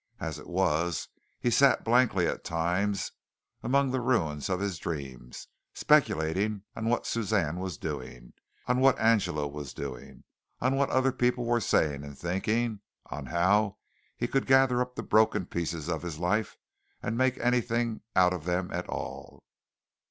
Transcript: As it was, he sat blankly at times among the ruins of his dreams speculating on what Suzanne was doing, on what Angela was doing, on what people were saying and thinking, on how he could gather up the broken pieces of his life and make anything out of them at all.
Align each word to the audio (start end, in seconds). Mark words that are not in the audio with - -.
As 0.19 0.39
it 0.39 0.47
was, 0.47 1.09
he 1.39 1.51
sat 1.51 1.83
blankly 1.85 2.25
at 2.25 2.43
times 2.43 3.11
among 3.61 3.91
the 3.91 4.01
ruins 4.01 4.49
of 4.49 4.59
his 4.59 4.79
dreams 4.79 5.47
speculating 5.75 6.63
on 6.75 6.85
what 6.85 7.05
Suzanne 7.05 7.59
was 7.59 7.77
doing, 7.77 8.33
on 8.65 8.79
what 8.79 8.97
Angela 8.97 9.47
was 9.47 9.75
doing, 9.75 10.23
on 10.59 10.75
what 10.75 10.89
people 11.19 11.45
were 11.45 11.61
saying 11.61 12.03
and 12.03 12.17
thinking, 12.17 12.79
on 13.11 13.27
how 13.27 13.77
he 14.17 14.27
could 14.27 14.47
gather 14.47 14.81
up 14.81 14.95
the 14.95 15.03
broken 15.03 15.45
pieces 15.45 15.87
of 15.87 16.01
his 16.01 16.17
life 16.17 16.57
and 17.03 17.15
make 17.15 17.37
anything 17.37 18.01
out 18.15 18.33
of 18.33 18.45
them 18.45 18.71
at 18.73 18.89
all. 18.89 19.43